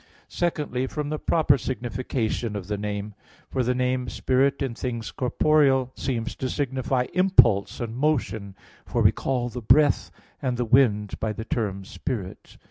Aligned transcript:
Secondly, 0.29 0.87
from 0.87 1.09
the 1.09 1.19
proper 1.19 1.59
signification 1.59 2.55
of 2.55 2.65
the 2.65 2.75
name. 2.75 3.13
For 3.51 3.61
the 3.61 3.75
name 3.75 4.09
spirit 4.09 4.63
in 4.63 4.73
things 4.73 5.11
corporeal 5.11 5.91
seems 5.95 6.35
to 6.37 6.49
signify 6.49 7.05
impulse 7.13 7.79
and 7.79 7.95
motion; 7.95 8.55
for 8.83 9.03
we 9.03 9.11
call 9.11 9.49
the 9.49 9.61
breath 9.61 10.09
and 10.41 10.57
the 10.57 10.65
wind 10.65 11.19
by 11.19 11.33
the 11.33 11.45
term 11.45 11.85
spirit. 11.85 12.57